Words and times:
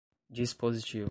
dispositivo 0.29 0.99